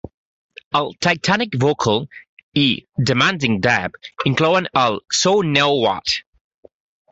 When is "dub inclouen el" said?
3.67-4.99